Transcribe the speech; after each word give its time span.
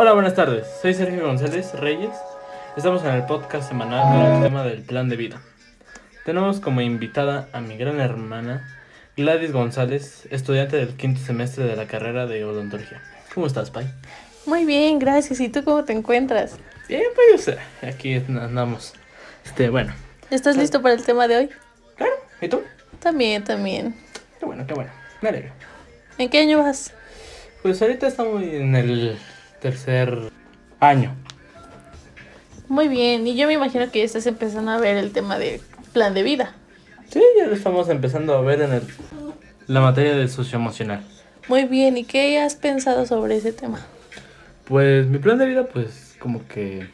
Hola, 0.00 0.12
buenas 0.12 0.36
tardes. 0.36 0.64
Soy 0.80 0.94
Sergio 0.94 1.26
González 1.26 1.74
Reyes. 1.74 2.12
Estamos 2.76 3.02
en 3.02 3.14
el 3.14 3.26
podcast 3.26 3.68
semanal 3.68 4.04
con 4.14 4.32
el 4.32 4.42
tema 4.44 4.62
del 4.62 4.82
plan 4.82 5.08
de 5.08 5.16
vida. 5.16 5.42
Tenemos 6.24 6.60
como 6.60 6.80
invitada 6.80 7.48
a 7.52 7.60
mi 7.60 7.76
gran 7.76 7.98
hermana 7.98 8.78
Gladys 9.16 9.50
González, 9.50 10.28
estudiante 10.30 10.76
del 10.76 10.96
quinto 10.96 11.20
semestre 11.20 11.64
de 11.64 11.74
la 11.74 11.88
carrera 11.88 12.26
de 12.26 12.44
odontología. 12.44 13.02
¿Cómo 13.34 13.48
estás, 13.48 13.72
Pai? 13.72 13.92
Muy 14.46 14.64
bien, 14.64 15.00
gracias. 15.00 15.40
¿Y 15.40 15.48
tú 15.48 15.64
cómo 15.64 15.84
te 15.84 15.94
encuentras? 15.94 16.58
Bien, 16.88 17.02
pues 17.16 17.50
aquí 17.82 18.22
andamos. 18.28 18.94
Este, 19.44 19.68
bueno. 19.68 19.92
¿Estás 20.30 20.56
listo 20.56 20.80
para 20.80 20.94
el 20.94 21.04
tema 21.04 21.26
de 21.26 21.38
hoy? 21.38 21.50
Claro. 21.96 22.12
¿Y 22.40 22.46
tú? 22.46 22.62
También, 23.00 23.42
también. 23.42 23.96
Qué 24.38 24.46
bueno, 24.46 24.64
qué 24.64 24.74
bueno. 24.74 24.92
Me 25.22 25.30
alegro. 25.30 25.50
¿En 26.18 26.30
qué 26.30 26.38
año 26.38 26.62
vas? 26.62 26.94
Pues 27.62 27.82
ahorita 27.82 28.06
estamos 28.06 28.40
en 28.44 28.76
el 28.76 29.18
tercer 29.60 30.30
año. 30.80 31.14
Muy 32.68 32.88
bien, 32.88 33.26
y 33.26 33.36
yo 33.36 33.46
me 33.46 33.54
imagino 33.54 33.90
que 33.90 34.00
ya 34.00 34.04
estás 34.04 34.26
empezando 34.26 34.70
a 34.70 34.78
ver 34.78 34.96
el 34.96 35.12
tema 35.12 35.38
de 35.38 35.60
plan 35.92 36.14
de 36.14 36.22
vida. 36.22 36.54
Sí, 37.08 37.22
ya 37.38 37.46
lo 37.46 37.54
estamos 37.54 37.88
empezando 37.88 38.34
a 38.34 38.42
ver 38.42 38.60
en 38.60 38.72
el, 38.72 38.82
la 39.66 39.80
materia 39.80 40.14
de 40.14 40.28
socioemocional. 40.28 41.02
Muy 41.48 41.64
bien, 41.64 41.96
¿y 41.96 42.04
qué 42.04 42.38
has 42.38 42.56
pensado 42.56 43.06
sobre 43.06 43.36
ese 43.36 43.52
tema? 43.52 43.80
Pues 44.64 45.06
mi 45.06 45.18
plan 45.18 45.38
de 45.38 45.46
vida, 45.46 45.66
pues 45.66 46.14
como 46.18 46.46
que 46.46 46.86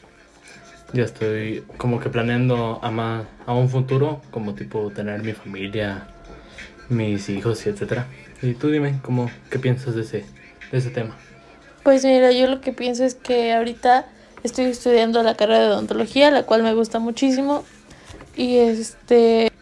ya 0.92 1.02
estoy 1.02 1.64
como 1.76 1.98
que 1.98 2.08
planeando 2.08 2.78
a, 2.80 2.90
más, 2.92 3.24
a 3.46 3.52
un 3.52 3.68
futuro, 3.68 4.22
como 4.30 4.54
tipo 4.54 4.90
tener 4.90 5.24
mi 5.24 5.32
familia, 5.32 6.06
mis 6.88 7.28
hijos 7.28 7.66
y 7.66 7.70
etcétera. 7.70 8.06
Y 8.42 8.54
tú 8.54 8.70
dime, 8.70 9.00
¿cómo, 9.02 9.28
¿qué 9.50 9.58
piensas 9.58 9.96
de 9.96 10.02
ese, 10.02 10.24
de 10.70 10.78
ese 10.78 10.90
tema? 10.90 11.16
Pues 11.84 12.02
mira, 12.02 12.32
yo 12.32 12.46
lo 12.46 12.62
que 12.62 12.72
pienso 12.72 13.04
es 13.04 13.14
que 13.14 13.52
ahorita 13.52 14.06
estoy 14.42 14.64
estudiando 14.64 15.22
la 15.22 15.34
carrera 15.34 15.60
de 15.60 15.66
odontología, 15.66 16.30
la 16.30 16.44
cual 16.44 16.62
me 16.62 16.72
gusta 16.72 16.98
muchísimo. 16.98 17.62
Y 18.34 18.56
este 18.56 19.52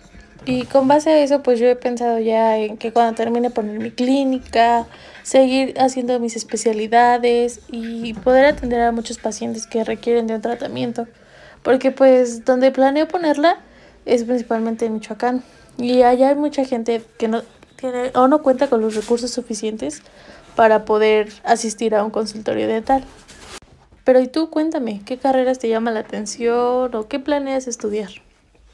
y 0.47 0.65
con 0.65 0.87
base 0.87 1.11
a 1.11 1.19
eso, 1.19 1.43
pues 1.43 1.59
yo 1.59 1.67
he 1.67 1.75
pensado 1.75 2.21
ya 2.21 2.59
en 2.59 2.77
que 2.77 2.93
cuando 2.93 3.15
termine 3.15 3.51
poner 3.51 3.81
mi 3.81 3.91
clínica, 3.91 4.87
seguir 5.25 5.75
haciendo 5.81 6.19
mis 6.21 6.37
especialidades 6.37 7.61
y 7.71 8.15
poder 8.15 8.47
atender 8.47 8.83
a 8.83 8.93
muchos 8.93 9.19
pacientes 9.19 9.67
que 9.67 9.83
requieren 9.83 10.29
de 10.29 10.37
un 10.37 10.43
tratamiento. 10.43 11.09
Porque 11.65 11.91
pues 11.91 12.45
donde 12.45 12.71
planeo 12.71 13.09
ponerla 13.09 13.59
es 14.07 14.23
principalmente 14.23 14.87
en 14.87 14.95
Michoacán. 14.95 15.43
Y 15.77 16.03
allá 16.03 16.29
hay 16.29 16.37
mucha 16.37 16.65
gente 16.65 17.03
que 17.19 17.27
no 17.27 17.43
tiene 17.77 18.13
o 18.15 18.29
no 18.29 18.43
cuenta 18.43 18.69
con 18.69 18.81
los 18.81 18.95
recursos 18.95 19.33
suficientes 19.33 20.03
para 20.55 20.85
poder 20.85 21.29
asistir 21.45 21.95
a 21.95 22.05
un 22.05 22.11
consultorio 22.11 22.67
dental. 22.67 23.05
Pero 24.05 24.21
y 24.21 24.27
tú 24.27 24.51
cuéntame, 24.51 25.01
¿qué 25.07 25.17
carreras 25.17 25.59
te 25.59 25.69
llama 25.69 25.91
la 25.91 26.01
atención 26.01 26.95
o 26.95 27.09
qué 27.09 27.21
planeas 27.21 27.69
estudiar? 27.69 28.11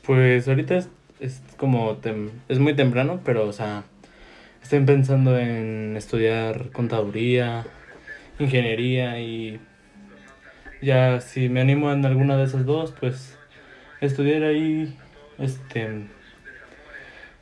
Pues 0.07 0.49
ahorita 0.49 0.79
es 1.21 1.43
como, 1.57 1.99
es 2.49 2.59
muy 2.59 2.75
temprano, 2.75 3.21
pero, 3.25 3.47
o 3.47 3.53
sea, 3.53 3.85
estoy 4.63 4.81
pensando 4.81 5.39
en 5.39 5.97
estudiar 5.97 6.71
contaduría, 6.71 7.67
ingeniería 8.39 9.21
y 9.21 9.61
ya 10.81 11.21
si 11.21 11.49
me 11.49 11.61
animo 11.61 11.93
en 11.93 12.07
alguna 12.07 12.37
de 12.37 12.45
esas 12.45 12.65
dos, 12.65 12.95
pues 12.99 13.37
estudiar 14.01 14.45
ahí, 14.45 14.97
este, 15.39 16.07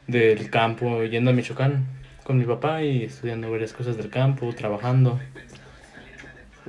del 0.08 0.50
campo, 0.50 1.04
yendo 1.04 1.30
a 1.30 1.34
Michoacán 1.34 1.86
con 2.26 2.38
mi 2.38 2.44
papá 2.44 2.82
y 2.82 3.04
estudiando 3.04 3.48
varias 3.52 3.72
cosas 3.72 3.96
del 3.96 4.10
campo, 4.10 4.52
trabajando, 4.52 5.20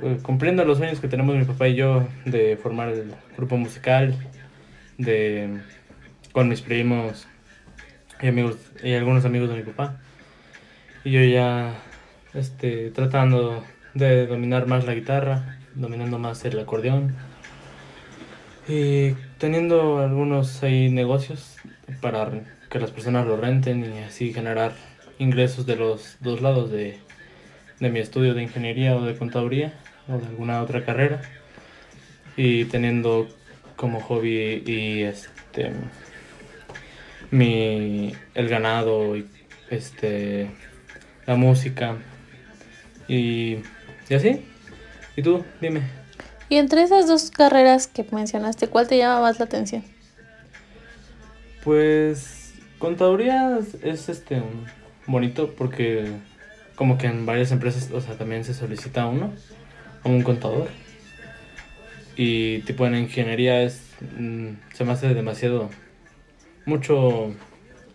eh, 0.00 0.18
cumpliendo 0.22 0.64
los 0.64 0.78
sueños 0.78 1.00
que 1.00 1.08
tenemos 1.08 1.34
mi 1.34 1.44
papá 1.44 1.66
y 1.66 1.74
yo 1.74 2.06
de 2.24 2.56
formar 2.56 2.90
el 2.90 3.12
grupo 3.36 3.56
musical, 3.56 4.14
de 4.98 5.58
con 6.30 6.48
mis 6.48 6.60
primos 6.60 7.26
y 8.22 8.28
amigos 8.28 8.56
y 8.84 8.92
algunos 8.92 9.24
amigos 9.24 9.48
de 9.48 9.56
mi 9.56 9.62
papá. 9.64 9.96
Y 11.02 11.10
yo 11.10 11.24
ya 11.24 11.74
este 12.34 12.92
tratando 12.92 13.64
de 13.94 14.28
dominar 14.28 14.68
más 14.68 14.84
la 14.84 14.94
guitarra, 14.94 15.58
dominando 15.74 16.20
más 16.20 16.44
el 16.44 16.56
acordeón 16.60 17.16
y 18.68 19.14
teniendo 19.38 19.98
algunos 19.98 20.62
ahí 20.62 20.88
negocios 20.88 21.56
para 22.00 22.30
que 22.70 22.78
las 22.78 22.92
personas 22.92 23.26
lo 23.26 23.36
renten 23.36 23.92
y 23.92 23.98
así 24.04 24.32
generar 24.32 24.72
ingresos 25.18 25.66
de 25.66 25.76
los 25.76 26.16
dos 26.20 26.40
lados 26.40 26.70
de, 26.70 26.98
de 27.80 27.90
mi 27.90 28.00
estudio 28.00 28.34
de 28.34 28.42
ingeniería 28.42 28.96
o 28.96 29.02
de 29.02 29.16
contaduría 29.16 29.74
o 30.08 30.18
de 30.18 30.26
alguna 30.26 30.62
otra 30.62 30.84
carrera. 30.84 31.22
Y 32.36 32.66
teniendo 32.66 33.28
como 33.76 34.00
hobby 34.00 34.62
y 34.66 35.02
este 35.02 35.72
mi 37.30 38.14
el 38.34 38.48
ganado 38.48 39.16
y 39.16 39.26
este 39.70 40.50
la 41.26 41.36
música. 41.36 41.96
Y, 43.08 43.58
y 44.08 44.14
así. 44.14 44.44
Y 45.16 45.22
tú 45.22 45.44
dime. 45.60 45.82
Y 46.48 46.56
entre 46.56 46.82
esas 46.82 47.08
dos 47.08 47.30
carreras 47.30 47.86
que 47.86 48.06
mencionaste 48.10 48.68
cuál 48.68 48.88
te 48.88 48.98
llama 48.98 49.20
más 49.20 49.38
la 49.38 49.44
atención 49.44 49.82
pues 51.68 52.54
contaduría 52.78 53.58
es 53.82 54.08
este 54.08 54.42
bonito 55.08 55.54
porque 55.56 56.06
como 56.76 56.96
que 56.96 57.08
en 57.08 57.26
varias 57.26 57.50
empresas 57.50 57.90
o 57.90 58.00
sea 58.00 58.16
también 58.16 58.44
se 58.44 58.54
solicita 58.54 59.06
uno 59.06 59.32
como 60.02 60.14
un 60.14 60.22
contador 60.22 60.68
y 62.16 62.60
tipo 62.60 62.86
en 62.86 62.94
ingeniería 62.94 63.62
es 63.62 63.80
mm, 64.16 64.50
se 64.74 64.84
me 64.84 64.92
hace 64.92 65.12
demasiado 65.14 65.70
mucho, 66.66 67.34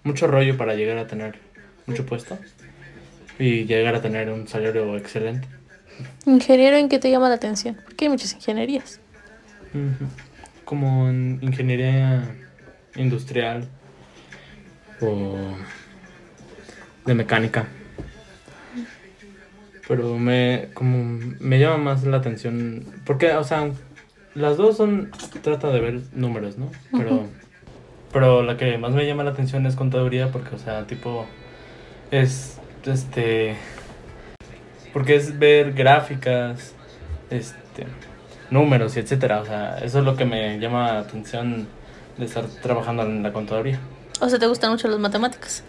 mucho 0.04 0.28
rollo 0.28 0.58
para 0.58 0.76
llegar 0.76 0.98
a 0.98 1.08
tener 1.08 1.36
mucho 1.86 2.06
puesto 2.06 2.38
y 3.40 3.66
llegar 3.66 3.96
a 3.96 4.02
tener 4.02 4.30
un 4.30 4.48
salario 4.48 4.98
excelente. 4.98 5.48
¿Ingeniero 6.26 6.78
en 6.78 6.90
qué 6.90 7.00
te 7.00 7.12
llama 7.12 7.30
la 7.30 7.36
atención? 7.36 7.78
Porque 7.84 8.06
hay 8.06 8.10
muchas 8.10 8.34
ingenierías. 8.34 9.00
Como 10.66 11.10
en 11.10 11.40
ingeniería 11.42 12.24
industrial 12.96 13.68
o 15.02 15.56
de 17.06 17.14
mecánica. 17.14 17.68
Pero 19.88 20.18
me, 20.18 20.70
como 20.74 21.20
me 21.40 21.60
llama 21.60 21.78
más 21.78 22.04
la 22.04 22.18
atención, 22.18 22.86
porque, 23.06 23.34
o 23.34 23.44
sea, 23.44 23.70
las 24.34 24.58
dos 24.58 24.78
son, 24.78 25.12
trata 25.42 25.70
de 25.70 25.80
ver 25.80 26.02
números, 26.14 26.58
¿no? 26.58 26.72
Pero... 26.92 27.28
Pero 28.14 28.44
la 28.44 28.58
que 28.58 28.78
más 28.78 28.92
me 28.94 29.08
llama 29.08 29.24
la 29.24 29.32
atención 29.32 29.66
es 29.66 29.76
contaduría 29.76 30.32
porque, 30.32 30.54
o 30.54 30.60
sea, 30.60 30.86
tipo, 30.86 31.26
es, 32.12 32.60
este, 32.86 33.56
porque 34.94 35.16
es 35.16 35.40
ver 35.40 35.74
gráficas, 35.74 36.76
este, 37.32 37.88
números 38.52 38.96
y 38.96 39.00
etcétera. 39.00 39.42
O 39.42 39.46
sea, 39.46 39.80
eso 39.80 40.00
es 40.00 40.06
lo 40.06 40.16
que 40.16 40.26
me 40.26 40.60
llama 40.60 40.94
la 40.94 41.00
atención 41.00 41.68
de 42.18 42.26
estar 42.26 42.46
trabajando 42.62 43.02
en 43.02 43.24
la 43.24 43.34
contaduría. 43.34 43.80
O 44.22 44.30
sea, 44.30 44.38
¿te 44.38 44.46
gustan 44.46 44.70
mucho 44.70 44.88
las 44.88 45.00
matemáticas? 45.00 45.64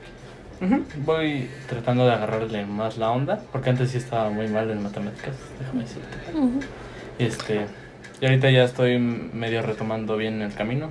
Voy 1.04 1.48
tratando 1.68 2.06
de 2.06 2.12
agarrarle 2.12 2.66
más 2.66 2.96
la 2.98 3.10
onda, 3.10 3.42
porque 3.52 3.70
antes 3.70 3.90
sí 3.90 3.98
estaba 3.98 4.30
muy 4.30 4.48
mal 4.48 4.70
en 4.70 4.82
matemáticas, 4.82 5.34
déjame 5.58 5.82
decirte. 5.82 6.16
Y 7.18 7.24
este, 7.24 7.66
y 8.20 8.26
ahorita 8.26 8.50
ya 8.50 8.64
estoy 8.64 8.98
medio 8.98 9.62
retomando 9.62 10.16
bien 10.16 10.42
el 10.42 10.54
camino 10.54 10.90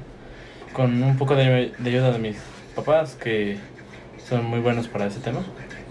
con 0.73 1.01
un 1.03 1.17
poco 1.17 1.35
de, 1.35 1.73
ayuda 1.83 2.11
de 2.11 2.19
mis 2.19 2.37
papás 2.75 3.15
que 3.15 3.57
son 4.27 4.45
muy 4.45 4.59
buenos 4.59 4.87
para 4.87 5.05
ese 5.05 5.19
tema, 5.19 5.41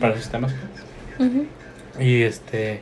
para 0.00 0.14
esos 0.14 0.30
temas. 0.30 0.52
Pues. 1.16 1.30
Y 2.00 2.22
este, 2.22 2.80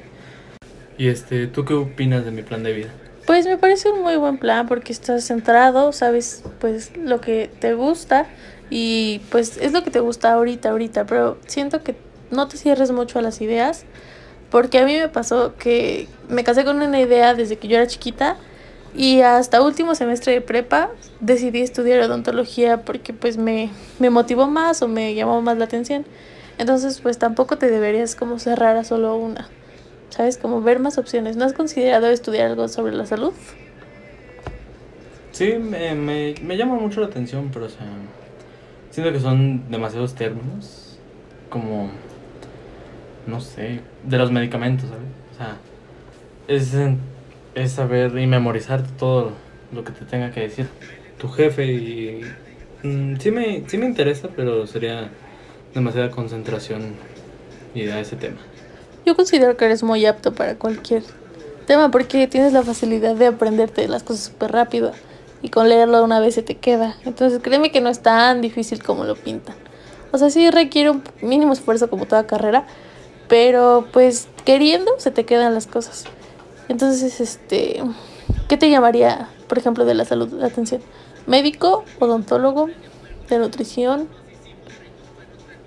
y 0.96 1.08
este, 1.08 1.46
¿tú 1.46 1.64
qué 1.64 1.74
opinas 1.74 2.24
de 2.24 2.30
mi 2.30 2.42
plan 2.42 2.62
de 2.62 2.72
vida? 2.72 2.90
Pues 3.30 3.46
me 3.46 3.58
parece 3.58 3.88
un 3.88 4.02
muy 4.02 4.16
buen 4.16 4.38
plan 4.38 4.66
porque 4.66 4.92
estás 4.92 5.22
centrado, 5.22 5.92
sabes 5.92 6.42
pues 6.58 6.90
lo 6.96 7.20
que 7.20 7.48
te 7.60 7.74
gusta 7.74 8.26
y 8.70 9.20
pues 9.30 9.56
es 9.58 9.70
lo 9.70 9.84
que 9.84 9.92
te 9.92 10.00
gusta 10.00 10.32
ahorita, 10.32 10.70
ahorita, 10.70 11.06
pero 11.06 11.38
siento 11.46 11.84
que 11.84 11.94
no 12.32 12.48
te 12.48 12.56
cierres 12.56 12.90
mucho 12.90 13.20
a 13.20 13.22
las 13.22 13.40
ideas 13.40 13.84
porque 14.50 14.80
a 14.80 14.84
mí 14.84 14.96
me 14.96 15.08
pasó 15.08 15.54
que 15.56 16.08
me 16.28 16.42
casé 16.42 16.64
con 16.64 16.82
una 16.82 16.98
idea 16.98 17.34
desde 17.34 17.56
que 17.56 17.68
yo 17.68 17.76
era 17.76 17.86
chiquita 17.86 18.36
y 18.96 19.20
hasta 19.20 19.62
último 19.62 19.94
semestre 19.94 20.32
de 20.32 20.40
prepa 20.40 20.90
decidí 21.20 21.60
estudiar 21.60 22.00
odontología 22.00 22.84
porque 22.84 23.12
pues 23.12 23.36
me, 23.36 23.70
me 24.00 24.10
motivó 24.10 24.48
más 24.48 24.82
o 24.82 24.88
me 24.88 25.14
llamó 25.14 25.40
más 25.40 25.56
la 25.56 25.66
atención. 25.66 26.04
Entonces 26.58 27.00
pues 27.00 27.16
tampoco 27.16 27.58
te 27.58 27.70
deberías 27.70 28.16
como 28.16 28.40
cerrar 28.40 28.76
a 28.76 28.82
solo 28.82 29.14
una. 29.14 29.48
¿Sabes? 30.10 30.38
Como 30.38 30.60
ver 30.60 30.78
más 30.78 30.98
opciones. 30.98 31.36
¿No 31.36 31.44
has 31.44 31.52
considerado 31.52 32.08
estudiar 32.08 32.48
algo 32.48 32.68
sobre 32.68 32.92
la 32.92 33.06
salud? 33.06 33.32
Sí, 35.32 35.54
me, 35.54 35.94
me, 35.94 36.34
me 36.42 36.56
llama 36.56 36.74
mucho 36.74 37.00
la 37.00 37.06
atención, 37.06 37.50
pero 37.52 37.66
o 37.66 37.68
sea, 37.68 37.86
siento 38.90 39.12
que 39.12 39.20
son 39.20 39.70
demasiados 39.70 40.14
términos. 40.14 40.98
Como, 41.48 41.90
no 43.26 43.40
sé, 43.40 43.80
de 44.04 44.18
los 44.18 44.30
medicamentos, 44.30 44.88
¿sabes? 44.88 45.04
O 45.32 45.36
sea, 45.36 45.56
es 46.46 46.74
es 47.54 47.72
saber 47.72 48.16
y 48.16 48.26
memorizar 48.26 48.82
todo 48.86 49.32
lo 49.72 49.84
que 49.84 49.92
te 49.92 50.04
tenga 50.04 50.30
que 50.30 50.40
decir 50.40 50.68
tu 51.18 51.28
jefe 51.28 51.66
y 51.66 52.22
mm, 52.82 53.16
sí 53.16 53.30
me 53.30 53.68
sí 53.68 53.78
me 53.78 53.86
interesa, 53.86 54.28
pero 54.34 54.66
sería 54.66 55.10
demasiada 55.74 56.10
concentración 56.10 56.94
y 57.74 57.88
a 57.88 58.00
ese 58.00 58.16
tema. 58.16 58.38
Yo 59.10 59.16
considero 59.16 59.56
que 59.56 59.64
eres 59.64 59.82
muy 59.82 60.06
apto 60.06 60.32
para 60.32 60.54
cualquier 60.54 61.02
tema 61.66 61.90
porque 61.90 62.28
tienes 62.28 62.52
la 62.52 62.62
facilidad 62.62 63.16
de 63.16 63.26
aprenderte 63.26 63.88
las 63.88 64.04
cosas 64.04 64.26
súper 64.26 64.52
rápido 64.52 64.92
y 65.42 65.48
con 65.48 65.68
leerlo 65.68 66.04
una 66.04 66.20
vez 66.20 66.36
se 66.36 66.44
te 66.44 66.58
queda. 66.58 66.94
Entonces 67.04 67.40
créeme 67.42 67.72
que 67.72 67.80
no 67.80 67.88
es 67.88 68.02
tan 68.02 68.40
difícil 68.40 68.84
como 68.84 69.02
lo 69.02 69.16
pintan. 69.16 69.56
O 70.12 70.18
sea, 70.18 70.30
sí 70.30 70.48
requiere 70.52 70.90
un 70.90 71.02
mínimo 71.22 71.52
esfuerzo 71.52 71.90
como 71.90 72.06
toda 72.06 72.28
carrera, 72.28 72.68
pero 73.28 73.88
pues 73.92 74.28
queriendo 74.44 74.92
se 74.98 75.10
te 75.10 75.26
quedan 75.26 75.54
las 75.54 75.66
cosas. 75.66 76.04
Entonces, 76.68 77.20
este, 77.20 77.82
¿qué 78.46 78.56
te 78.56 78.70
llamaría, 78.70 79.28
por 79.48 79.58
ejemplo, 79.58 79.84
de 79.86 79.94
la 79.94 80.04
salud, 80.04 80.28
de 80.28 80.46
atención? 80.46 80.82
¿Médico, 81.26 81.84
odontólogo, 81.98 82.68
de 83.28 83.38
nutrición? 83.40 84.08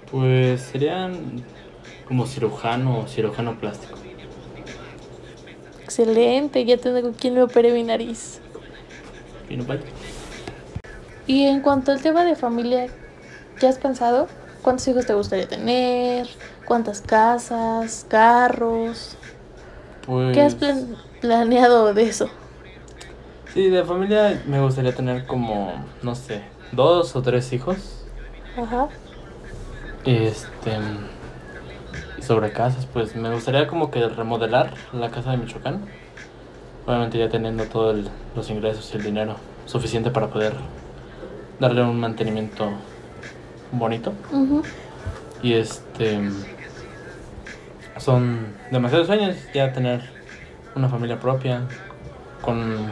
Pues 0.10 0.62
serían 0.62 1.44
como 2.08 2.26
cirujano 2.28 3.00
o 3.00 3.08
cirujano 3.08 3.60
plástico. 3.60 3.98
Excelente, 5.84 6.64
ya 6.66 6.78
tengo 6.78 7.12
quien 7.12 7.36
me 7.36 7.44
opere 7.44 7.72
mi 7.72 7.84
nariz. 7.84 8.40
Y 9.50 9.58
no. 9.58 9.66
Y 11.28 11.44
en 11.46 11.62
cuanto 11.62 11.92
al 11.92 12.02
tema 12.02 12.24
de 12.26 12.36
familia, 12.36 12.88
¿qué 13.60 13.68
has 13.68 13.78
pensado? 13.78 14.28
¿Cuántos 14.62 14.88
hijos 14.88 15.06
te 15.06 15.14
gustaría 15.14 15.48
tener? 15.48 16.28
¿Cuántas 16.66 17.02
casas? 17.02 18.06
¿Carros? 18.10 19.18
Pues 20.06 20.34
¿Qué 20.34 20.42
has 20.42 20.56
plan- 20.56 20.96
planeado 21.22 21.94
de 21.94 22.04
eso? 22.04 22.30
sí, 23.54 23.70
de 23.70 23.84
familia 23.84 24.42
me 24.48 24.60
gustaría 24.62 24.96
tener 24.96 25.26
como 25.28 25.74
no 26.02 26.16
sé, 26.16 26.42
dos 26.72 27.16
o 27.16 27.22
tres 27.22 27.54
hijos. 27.54 28.04
Ajá. 28.58 28.88
Este 30.06 30.72
sobre 32.24 32.52
casas, 32.52 32.86
pues 32.86 33.16
me 33.16 33.32
gustaría 33.34 33.68
como 33.68 33.92
que 33.92 34.08
remodelar 34.08 34.74
la 34.94 35.10
casa 35.10 35.32
de 35.32 35.38
Michoacán. 35.38 35.82
Obviamente 36.86 37.18
ya 37.18 37.30
teniendo 37.30 37.66
todos 37.66 38.10
los 38.36 38.50
ingresos 38.50 38.90
y 38.94 38.98
el 38.98 39.04
dinero 39.04 39.36
suficiente 39.66 40.12
para 40.12 40.28
poder 40.28 40.54
darle 41.60 41.84
un 41.84 42.00
mantenimiento 42.00 42.72
bonito. 43.72 44.14
Y 45.42 45.54
este 45.54 46.30
son 47.98 48.56
demasiados 48.72 49.08
sueños 49.08 49.36
ya 49.54 49.72
tener 49.72 50.02
una 50.76 50.90
familia 50.90 51.20
propia 51.20 51.62
con 52.42 52.90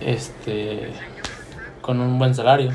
este 0.00 0.92
con 1.82 2.00
un 2.00 2.18
buen 2.18 2.34
salario 2.34 2.72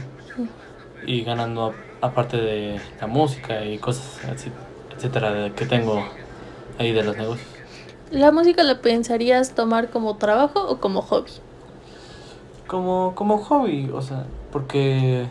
y 1.05 1.23
ganando 1.23 1.73
aparte 2.01 2.37
de 2.37 2.81
la 2.99 3.07
música 3.07 3.63
y 3.63 3.77
cosas 3.77 4.23
así, 4.25 4.51
etcétera 5.03 5.51
que 5.53 5.65
tengo 5.65 6.01
ahí 6.79 6.93
de 6.93 7.03
los 7.03 7.17
negocios. 7.17 7.47
¿La 8.09 8.31
música 8.31 8.63
la 8.63 8.79
pensarías 8.79 9.53
tomar 9.53 9.89
como 9.89 10.15
trabajo 10.15 10.65
o 10.65 10.79
como 10.79 11.01
hobby? 11.01 11.31
Como 12.67 13.13
como 13.13 13.37
hobby, 13.37 13.89
o 13.93 14.01
sea, 14.01 14.25
porque 14.51 15.25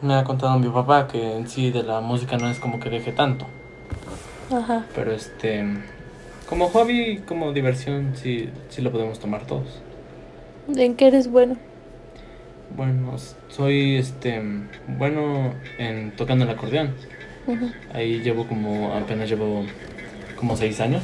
me 0.00 0.14
ha 0.14 0.24
contado 0.24 0.58
mi 0.58 0.68
papá 0.68 1.06
que 1.06 1.36
en 1.36 1.48
sí 1.48 1.70
de 1.70 1.82
la 1.82 2.00
música 2.00 2.38
no 2.38 2.48
es 2.48 2.58
como 2.58 2.80
que 2.80 2.88
deje 2.88 3.12
tanto. 3.12 3.46
Ajá. 4.50 4.86
Pero 4.94 5.12
este, 5.12 5.64
como 6.48 6.68
hobby, 6.68 7.18
como 7.26 7.52
diversión, 7.52 8.12
sí, 8.14 8.48
sí 8.70 8.80
lo 8.80 8.90
podemos 8.90 9.18
tomar 9.18 9.46
todos. 9.46 9.82
¿En 10.74 10.94
qué 10.94 11.08
eres 11.08 11.30
bueno? 11.30 11.56
Bueno, 12.74 13.16
soy 13.48 13.96
este, 13.96 14.42
bueno 14.86 15.52
en 15.78 16.16
tocando 16.16 16.44
el 16.44 16.50
acordeón. 16.50 16.94
Ahí 17.94 18.20
llevo 18.20 18.46
como, 18.46 18.92
apenas 18.94 19.28
llevo 19.28 19.64
como 20.36 20.56
seis 20.56 20.80
años. 20.80 21.02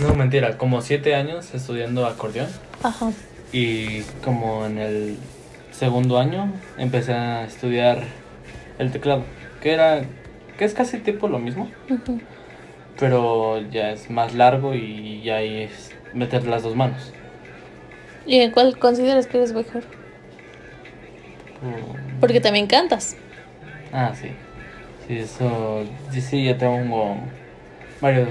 No, 0.00 0.14
mentira, 0.14 0.56
como 0.56 0.80
siete 0.80 1.14
años 1.14 1.54
estudiando 1.54 2.06
acordeón. 2.06 2.48
Ajá. 2.82 3.12
Y 3.52 4.02
como 4.24 4.64
en 4.66 4.78
el 4.78 5.16
segundo 5.72 6.18
año 6.18 6.52
empecé 6.78 7.12
a 7.12 7.44
estudiar 7.44 8.02
el 8.78 8.90
teclado, 8.92 9.24
que 9.60 9.72
era, 9.72 10.02
que 10.58 10.64
es 10.64 10.74
casi 10.74 10.98
tipo 10.98 11.28
lo 11.28 11.38
mismo. 11.38 11.70
Pero 12.98 13.60
ya 13.70 13.92
es 13.92 14.10
más 14.10 14.34
largo 14.34 14.74
y 14.74 15.22
ya 15.22 15.36
ahí 15.36 15.62
es 15.62 15.92
meter 16.14 16.46
las 16.46 16.62
dos 16.62 16.76
manos. 16.76 17.12
¿Y 18.26 18.36
en 18.40 18.50
cuál 18.52 18.78
consideras 18.78 19.26
que 19.26 19.38
eres 19.38 19.52
mejor? 19.52 19.82
Mm, 21.62 22.20
Porque 22.20 22.40
también 22.40 22.66
cantas. 22.66 23.16
Ah, 23.92 24.12
sí. 24.14 24.28
Sí, 25.06 25.18
eso. 25.18 25.84
Sí, 26.12 26.20
sí, 26.20 26.44
ya 26.44 26.56
tengo 26.56 27.16
varios. 28.00 28.28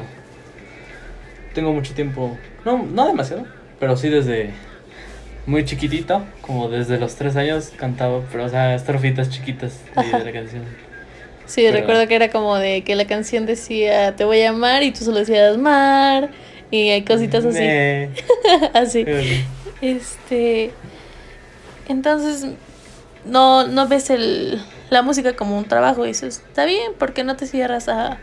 Tengo 1.54 1.74
mucho 1.74 1.94
tiempo. 1.94 2.38
No, 2.66 2.84
no 2.84 3.08
demasiado, 3.08 3.46
pero 3.80 3.98
sí 3.98 4.10
desde 4.10 4.52
muy 5.46 5.66
chiquitito, 5.66 6.24
como 6.42 6.70
desde 6.70 7.00
los 7.00 7.16
tres 7.16 7.36
años 7.36 7.72
cantaba, 7.76 8.22
pero 8.32 8.46
o 8.46 8.50
sea, 8.50 8.76
estrofitas 8.76 9.30
chiquitas 9.30 9.82
de, 9.96 10.24
la 10.24 10.32
canción. 10.34 10.64
Sí, 11.46 11.62
Pero- 11.64 11.78
recuerdo 11.78 12.08
que 12.08 12.16
era 12.16 12.30
como 12.30 12.56
de 12.58 12.84
que 12.84 12.96
la 12.96 13.06
canción 13.06 13.46
decía 13.48 14.16
te 14.16 14.24
voy 14.24 14.42
a 14.42 14.50
amar 14.50 14.84
y 14.84 14.92
tú 14.92 15.04
solo 15.04 15.18
decías 15.18 15.58
mar 15.58 16.30
y 16.70 16.90
hay 16.90 17.02
cositas 17.04 17.44
así. 17.46 17.64
Así. 18.74 19.06
Este. 19.82 20.72
Entonces, 21.88 22.46
no, 23.26 23.66
no 23.68 23.88
ves 23.88 24.12
el, 24.12 24.62
la 24.90 25.02
música 25.02 25.36
como 25.36 25.58
un 25.58 25.66
trabajo. 25.66 26.06
Y 26.06 26.12
eso 26.12 26.28
está 26.28 26.66
bien, 26.66 26.94
porque 26.98 27.24
no 27.24 27.36
te 27.36 27.48
cierras 27.48 27.90
a 27.90 28.18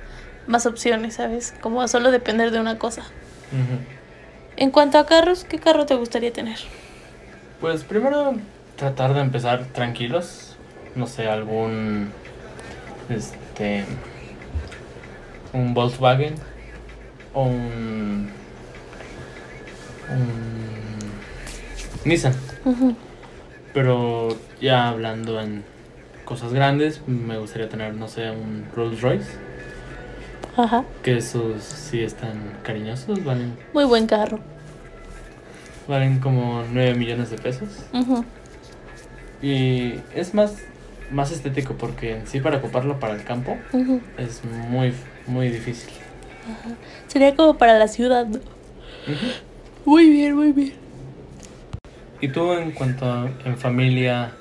más 0.46 0.66
opciones, 0.66 1.14
¿sabes? 1.14 1.54
Como 1.60 1.82
a 1.82 1.88
solo 1.88 2.10
depender 2.10 2.50
de 2.50 2.60
una 2.60 2.78
cosa. 2.78 3.02
En 4.56 4.70
cuanto 4.70 4.98
a 4.98 5.06
carros, 5.06 5.44
¿qué 5.44 5.58
carro 5.58 5.86
te 5.86 5.94
gustaría 5.94 6.32
tener? 6.32 6.58
Pues 7.60 7.84
primero 7.84 8.34
tratar 8.76 9.14
de 9.14 9.20
empezar 9.20 9.66
tranquilos. 9.66 10.56
No 10.94 11.06
sé, 11.06 11.28
algún. 11.28 12.10
Este. 13.08 13.84
Un 15.52 15.74
Volkswagen. 15.74 16.34
O 17.34 17.42
un. 17.42 18.30
Un. 20.10 20.96
Nissan. 22.04 22.34
Pero 23.74 24.36
ya 24.60 24.88
hablando 24.88 25.40
en 25.40 25.64
cosas 26.26 26.52
grandes, 26.52 27.00
me 27.06 27.38
gustaría 27.38 27.70
tener, 27.70 27.94
no 27.94 28.08
sé, 28.08 28.30
un 28.30 28.66
Rolls 28.74 29.00
Royce. 29.00 29.30
Ajá. 30.58 30.84
Que 31.02 31.16
esos 31.18 31.62
sí 31.62 32.02
están 32.02 32.58
cariñosos, 32.62 33.24
valen, 33.24 33.56
Muy 33.72 33.84
buen 33.84 34.06
carro. 34.06 34.38
valen 35.88 36.18
como 36.18 36.64
9 36.70 36.94
millones 36.94 37.30
de 37.30 37.38
pesos. 37.38 37.68
Ujú. 37.94 38.24
Y 39.40 40.00
es 40.14 40.34
más, 40.34 40.56
más 41.10 41.30
estético 41.30 41.74
porque 41.74 42.16
en 42.16 42.26
sí 42.26 42.40
para 42.40 42.56
ocuparlo 42.58 42.98
para 42.98 43.14
el 43.14 43.22
campo 43.22 43.56
es 44.18 44.42
muy, 44.44 44.92
muy 45.26 45.48
difícil. 45.48 45.90
Sería 47.06 47.34
como 47.36 47.56
para 47.58 47.78
la 47.78 47.86
ciudad. 47.88 48.26
¿no? 48.26 48.40
Muy 49.84 50.10
bien, 50.10 50.34
muy 50.34 50.52
bien. 50.52 50.72
¿Y 52.20 52.28
tú 52.28 52.52
en 52.54 52.72
cuanto 52.72 53.04
a 53.04 53.30
en 53.44 53.56
familia 53.58 54.32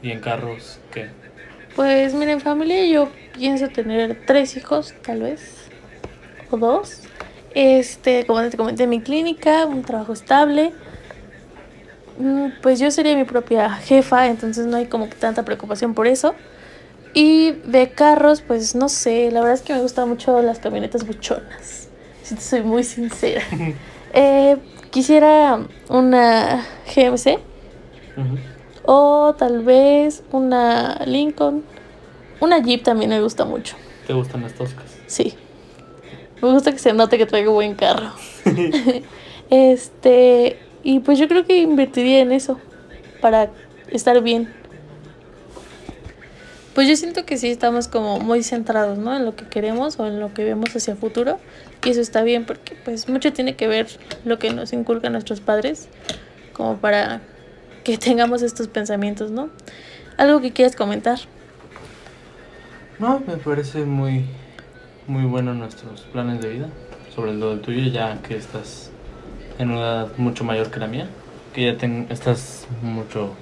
y 0.00 0.12
en 0.12 0.20
carros, 0.20 0.78
qué? 0.92 1.10
Pues 1.76 2.14
mira, 2.14 2.32
en 2.32 2.40
familia 2.40 2.84
yo 2.86 3.10
pienso 3.34 3.68
tener 3.68 4.16
tres 4.26 4.56
hijos, 4.56 4.94
tal 5.02 5.20
vez, 5.20 5.40
o 6.50 6.56
dos. 6.56 7.02
Este, 7.54 8.24
como 8.26 8.42
te 8.48 8.56
comenté, 8.56 8.86
mi 8.86 9.00
clínica, 9.02 9.66
un 9.66 9.82
trabajo 9.82 10.12
estable. 10.14 10.72
Mm, 12.18 12.48
Pues 12.62 12.78
yo 12.80 12.90
sería 12.90 13.14
mi 13.14 13.24
propia 13.24 13.70
jefa, 13.70 14.26
entonces 14.26 14.66
no 14.66 14.78
hay 14.78 14.86
como 14.86 15.06
tanta 15.08 15.44
preocupación 15.44 15.94
por 15.94 16.06
eso. 16.06 16.34
Y 17.12 17.52
de 17.52 17.90
carros, 17.90 18.42
pues 18.42 18.74
no 18.74 18.88
sé, 18.88 19.30
la 19.30 19.40
verdad 19.40 19.54
es 19.54 19.62
que 19.62 19.72
me 19.74 19.80
gustan 19.80 20.08
mucho 20.08 20.40
las 20.42 20.58
camionetas 20.58 21.06
buchonas. 21.06 21.88
Si 22.22 22.34
te 22.34 22.40
soy 22.40 22.62
muy 22.62 22.84
sincera. 22.84 23.42
Eh, 24.18 24.56
quisiera 24.90 25.60
una 25.90 26.64
GMC 26.94 27.38
Ujú. 28.16 28.38
O 28.86 29.34
tal 29.36 29.62
vez 29.62 30.22
una 30.32 31.02
Lincoln. 31.04 31.64
Una 32.40 32.58
Jeep 32.58 32.82
también 32.82 33.10
me 33.10 33.20
gusta 33.20 33.44
mucho. 33.44 33.76
¿Te 34.06 34.12
gustan 34.12 34.42
las 34.42 34.54
toscas? 34.54 34.86
Sí. 35.06 35.34
Me 36.40 36.52
gusta 36.52 36.72
que 36.72 36.78
se 36.78 36.92
note 36.92 37.18
que 37.18 37.26
traigo 37.26 37.52
buen 37.52 37.74
carro. 37.74 38.12
este, 39.50 40.58
y 40.82 41.00
pues 41.00 41.18
yo 41.18 41.28
creo 41.28 41.44
que 41.44 41.58
invertiría 41.58 42.20
en 42.20 42.32
eso 42.32 42.58
para 43.20 43.50
estar 43.90 44.22
bien. 44.22 44.52
Pues 46.74 46.88
yo 46.88 46.96
siento 46.96 47.24
que 47.24 47.38
sí 47.38 47.48
estamos 47.48 47.88
como 47.88 48.20
muy 48.20 48.42
centrados, 48.42 48.98
¿no? 48.98 49.16
En 49.16 49.24
lo 49.24 49.34
que 49.34 49.46
queremos 49.46 49.98
o 49.98 50.06
en 50.06 50.20
lo 50.20 50.34
que 50.34 50.44
vemos 50.44 50.76
hacia 50.76 50.94
futuro. 50.94 51.38
Y 51.84 51.90
eso 51.90 52.02
está 52.02 52.22
bien 52.22 52.44
porque 52.44 52.76
pues 52.84 53.08
mucho 53.08 53.32
tiene 53.32 53.56
que 53.56 53.66
ver 53.66 53.88
lo 54.26 54.38
que 54.38 54.50
nos 54.52 54.74
inculcan 54.74 55.12
nuestros 55.12 55.40
padres 55.40 55.88
como 56.52 56.76
para 56.76 57.22
que 57.86 57.98
tengamos 57.98 58.42
estos 58.42 58.66
pensamientos, 58.66 59.30
¿no? 59.30 59.48
¿Algo 60.16 60.40
que 60.40 60.52
quieras 60.52 60.74
comentar? 60.74 61.20
No, 62.98 63.20
me 63.24 63.36
parece 63.36 63.84
muy, 63.84 64.24
muy 65.06 65.22
bueno 65.24 65.54
nuestros 65.54 66.00
planes 66.12 66.40
de 66.42 66.48
vida. 66.48 66.68
Sobre 67.14 67.32
lo 67.32 67.50
del 67.50 67.60
tuyo, 67.60 67.88
ya 67.92 68.20
que 68.22 68.36
estás 68.36 68.90
en 69.60 69.70
una 69.70 69.80
edad 69.80 70.08
mucho 70.16 70.42
mayor 70.42 70.70
que 70.72 70.80
la 70.80 70.88
mía, 70.88 71.06
que 71.54 71.64
ya 71.64 71.78
ten- 71.78 72.08
estás 72.10 72.66
mucho 72.82 73.34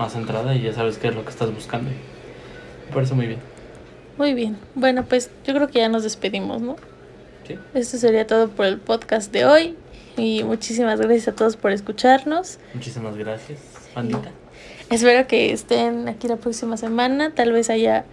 más 0.00 0.14
centrada 0.14 0.52
y 0.56 0.62
ya 0.62 0.72
sabes 0.72 0.98
qué 0.98 1.08
es 1.08 1.14
lo 1.14 1.22
que 1.24 1.30
estás 1.30 1.54
buscando. 1.54 1.88
Me 2.88 2.92
parece 2.94 3.14
muy 3.14 3.28
bien. 3.28 3.38
Muy 4.18 4.34
bien. 4.34 4.58
Bueno, 4.74 5.04
pues 5.04 5.30
yo 5.46 5.54
creo 5.54 5.68
que 5.68 5.78
ya 5.78 5.88
nos 5.88 6.02
despedimos, 6.02 6.60
¿no? 6.60 6.74
¿Sí? 7.46 7.56
Esto 7.72 7.98
sería 7.98 8.26
todo 8.26 8.48
por 8.48 8.66
el 8.66 8.78
podcast 8.78 9.32
de 9.32 9.44
hoy. 9.44 9.76
Y 10.16 10.42
muchísimas 10.44 11.00
gracias 11.00 11.28
a 11.28 11.32
todos 11.36 11.56
por 11.56 11.70
escucharnos. 11.72 12.58
Muchísimas 12.74 13.16
gracias, 13.16 13.60
bandita. 13.94 14.30
Espero 14.90 15.26
que 15.26 15.52
estén 15.52 16.08
aquí 16.08 16.28
la 16.28 16.36
próxima 16.36 16.76
semana. 16.76 17.30
Tal 17.34 17.52
vez 17.52 17.70
haya 17.70 18.04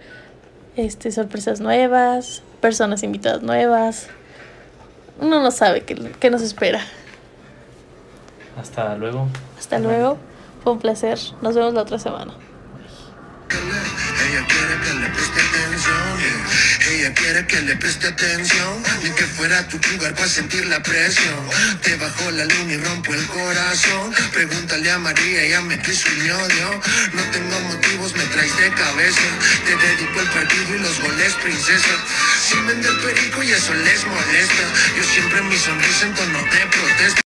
este, 0.76 1.12
sorpresas 1.12 1.60
nuevas, 1.60 2.42
personas 2.60 3.02
invitadas 3.02 3.42
nuevas. 3.42 4.08
Uno 5.20 5.42
no 5.42 5.50
sabe 5.50 5.82
qué, 5.82 6.12
qué 6.18 6.30
nos 6.30 6.42
espera. 6.42 6.80
Hasta 8.58 8.96
luego. 8.96 9.28
Hasta 9.58 9.78
luego. 9.78 10.18
Fue 10.62 10.72
un 10.72 10.78
placer. 10.78 11.18
Nos 11.42 11.54
vemos 11.54 11.74
la 11.74 11.82
otra 11.82 11.98
semana. 11.98 12.34
Ella 13.50 14.46
quiere 14.46 14.80
que 14.82 14.94
le 15.00 15.08
preste 15.10 15.40
atención. 15.40 16.69
Quiere 17.00 17.46
que 17.46 17.62
le 17.62 17.76
preste 17.76 18.08
atención. 18.08 18.82
Ni 19.02 19.10
que 19.10 19.24
fuera 19.24 19.66
tu 19.68 19.78
lugar 19.90 20.14
para 20.14 20.28
sentir 20.28 20.66
la 20.66 20.82
presión. 20.82 21.34
Te 21.82 21.96
bajó 21.96 22.30
la 22.30 22.44
luna 22.44 22.74
y 22.74 22.76
rompo 22.76 23.14
el 23.14 23.26
corazón. 23.26 24.12
Pregúntale 24.34 24.90
a 24.90 24.98
María, 24.98 25.42
ella 25.42 25.62
me 25.62 25.80
quiso 25.80 26.08
y 26.12 26.20
me 26.20 26.32
odió. 26.32 26.70
No 27.14 27.22
tengo 27.32 27.60
motivos, 27.60 28.14
me 28.16 28.24
traes 28.24 28.54
de 28.58 28.70
cabeza. 28.72 29.22
Te 29.64 29.76
dedico 29.76 30.20
el 30.20 30.28
partido 30.28 30.76
y 30.76 30.78
los 30.78 31.00
goles, 31.00 31.32
princesa. 31.42 31.96
Sin 32.46 32.66
vender 32.66 32.92
perico 33.00 33.42
y 33.44 33.50
eso 33.50 33.72
les 33.72 34.06
molesta. 34.06 34.62
Yo 34.96 35.04
siempre 35.04 35.40
mi 35.40 35.56
sonrisa 35.56 36.06
en 36.06 36.14
tono 36.14 36.38
de 36.38 36.66
protesta. 36.66 37.29